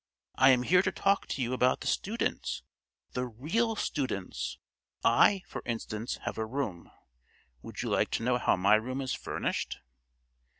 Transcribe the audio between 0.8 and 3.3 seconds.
to talk to you about the students, the